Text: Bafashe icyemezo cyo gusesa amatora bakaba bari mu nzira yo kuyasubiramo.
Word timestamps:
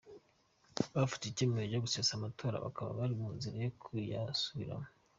Bafashe 0.95 1.25
icyemezo 1.29 1.67
cyo 1.71 1.81
gusesa 1.85 2.11
amatora 2.15 2.63
bakaba 2.65 2.97
bari 2.99 3.13
mu 3.21 3.29
nzira 3.35 3.55
yo 3.65 3.71
kuyasubiramo. 3.81 4.87